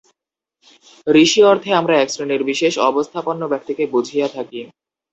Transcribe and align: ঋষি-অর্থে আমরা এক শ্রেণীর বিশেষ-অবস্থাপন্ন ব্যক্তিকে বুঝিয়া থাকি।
ঋষি-অর্থে 1.07 1.69
আমরা 1.73 1.95
এক 1.97 2.09
শ্রেণীর 2.11 2.41
বিশেষ-অবস্থাপন্ন 2.49 3.41
ব্যক্তিকে 3.47 3.83
বুঝিয়া 3.93 4.27
থাকি। 4.27 4.61